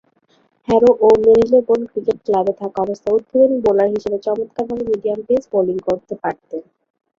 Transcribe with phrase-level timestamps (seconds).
[0.67, 6.61] Harrow ও Marylebone cricket ক্লাবে থাকাবস্থায় উদ্বোধনী বোলার হিসেবে চমৎকারভাবে মিডিয়াম পেস বোলিং করতে পারতেন।